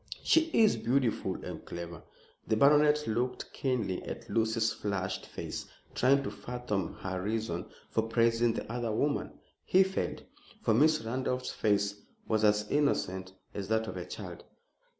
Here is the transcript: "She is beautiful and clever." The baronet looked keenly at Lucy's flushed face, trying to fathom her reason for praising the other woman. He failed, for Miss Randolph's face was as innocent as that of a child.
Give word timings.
"She 0.23 0.49
is 0.51 0.77
beautiful 0.77 1.35
and 1.45 1.63
clever." 1.63 2.01
The 2.47 2.55
baronet 2.57 3.05
looked 3.05 3.53
keenly 3.53 4.01
at 4.01 4.27
Lucy's 4.31 4.73
flushed 4.73 5.27
face, 5.27 5.67
trying 5.93 6.23
to 6.23 6.31
fathom 6.31 6.95
her 7.01 7.21
reason 7.21 7.67
for 7.91 8.01
praising 8.01 8.53
the 8.53 8.71
other 8.73 8.91
woman. 8.91 9.33
He 9.63 9.83
failed, 9.83 10.23
for 10.63 10.73
Miss 10.73 11.01
Randolph's 11.03 11.51
face 11.51 12.01
was 12.27 12.43
as 12.43 12.67
innocent 12.71 13.33
as 13.53 13.67
that 13.67 13.85
of 13.85 13.95
a 13.95 14.05
child. 14.07 14.43